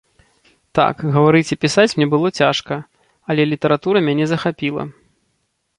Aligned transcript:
Так, 0.77 1.03
гаварыць 1.17 1.53
і 1.55 1.59
пісаць 1.65 1.95
мне 1.97 2.07
было 2.15 2.33
цяжка, 2.41 2.81
але 3.33 3.41
літаратура 3.53 3.97
мяне 4.09 4.25
захапіла. 4.35 4.83